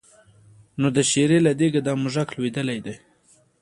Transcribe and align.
نو 0.79 0.87
د 0.95 0.97
شېرې 1.11 1.39
له 1.45 1.51
دېګه 1.59 1.81
دا 1.87 1.93
موږک 2.01 2.29
لوېدلی 2.37 2.79
دی. 2.85 2.95